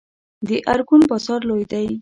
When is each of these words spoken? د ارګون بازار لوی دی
د 0.47 0.49
ارګون 0.71 1.01
بازار 1.09 1.41
لوی 1.49 1.63
دی 1.71 1.85